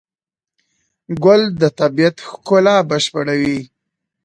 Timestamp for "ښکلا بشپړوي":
2.29-3.59